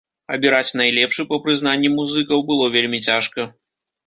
Абіраць 0.35 0.75
найлепшы, 0.79 1.25
па 1.33 1.39
прызнанні 1.43 1.93
музыкаў, 1.99 2.43
было 2.49 2.65
вельмі 2.79 3.03
цяжка. 3.11 3.47